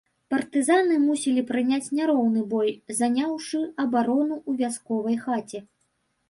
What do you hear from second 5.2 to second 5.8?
хаце.